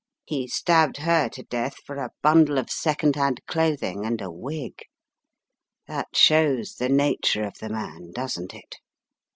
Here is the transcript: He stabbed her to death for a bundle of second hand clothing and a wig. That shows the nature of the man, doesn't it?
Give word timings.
He 0.25 0.47
stabbed 0.47 0.97
her 0.97 1.29
to 1.29 1.43
death 1.43 1.75
for 1.85 1.97
a 1.97 2.09
bundle 2.23 2.57
of 2.57 2.71
second 2.71 3.15
hand 3.15 3.39
clothing 3.45 4.03
and 4.03 4.19
a 4.19 4.31
wig. 4.31 4.79
That 5.87 6.07
shows 6.15 6.77
the 6.77 6.89
nature 6.89 7.43
of 7.43 7.59
the 7.59 7.69
man, 7.69 8.09
doesn't 8.11 8.55
it? 8.55 8.77